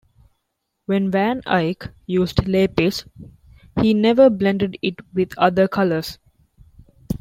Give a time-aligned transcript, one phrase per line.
[0.87, 3.05] When Van Eyck used lapis,
[3.81, 6.17] he never blended it with other colors.